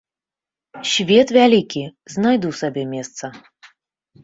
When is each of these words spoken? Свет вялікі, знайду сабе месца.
Свет 0.91 1.27
вялікі, 1.37 1.83
знайду 2.15 2.49
сабе 2.63 2.83
месца. 2.97 3.25